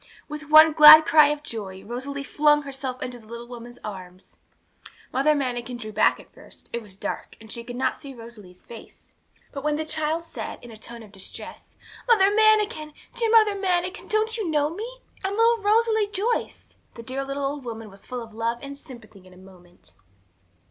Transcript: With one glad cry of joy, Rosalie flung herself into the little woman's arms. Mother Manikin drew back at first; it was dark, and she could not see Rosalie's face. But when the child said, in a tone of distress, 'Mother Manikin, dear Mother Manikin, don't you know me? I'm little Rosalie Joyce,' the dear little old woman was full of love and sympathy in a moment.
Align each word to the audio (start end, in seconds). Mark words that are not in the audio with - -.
With 0.27 0.49
one 0.49 0.73
glad 0.73 1.05
cry 1.05 1.27
of 1.27 1.43
joy, 1.43 1.83
Rosalie 1.83 2.23
flung 2.23 2.63
herself 2.63 3.03
into 3.03 3.19
the 3.19 3.27
little 3.27 3.47
woman's 3.47 3.77
arms. 3.83 4.37
Mother 5.13 5.35
Manikin 5.35 5.77
drew 5.77 5.91
back 5.91 6.19
at 6.19 6.33
first; 6.33 6.71
it 6.73 6.81
was 6.81 6.95
dark, 6.95 7.37
and 7.39 7.51
she 7.51 7.63
could 7.63 7.75
not 7.75 7.97
see 7.97 8.15
Rosalie's 8.15 8.65
face. 8.65 9.13
But 9.51 9.63
when 9.63 9.75
the 9.75 9.85
child 9.85 10.23
said, 10.23 10.57
in 10.63 10.71
a 10.71 10.75
tone 10.75 11.03
of 11.03 11.11
distress, 11.11 11.77
'Mother 12.07 12.31
Manikin, 12.33 12.93
dear 13.13 13.29
Mother 13.29 13.53
Manikin, 13.53 14.07
don't 14.07 14.35
you 14.37 14.49
know 14.49 14.71
me? 14.73 15.01
I'm 15.23 15.35
little 15.35 15.59
Rosalie 15.59 16.07
Joyce,' 16.07 16.77
the 16.95 17.03
dear 17.03 17.23
little 17.23 17.45
old 17.45 17.63
woman 17.63 17.91
was 17.91 18.03
full 18.03 18.23
of 18.23 18.33
love 18.33 18.57
and 18.63 18.75
sympathy 18.75 19.27
in 19.27 19.33
a 19.35 19.37
moment. 19.37 19.93